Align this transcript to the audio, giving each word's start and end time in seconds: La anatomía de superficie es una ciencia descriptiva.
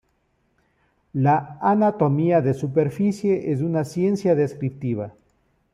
La 1.13 1.59
anatomía 1.61 2.41
de 2.41 2.55
superficie 2.55 3.51
es 3.51 3.61
una 3.61 3.85
ciencia 3.85 4.33
descriptiva. 4.33 5.13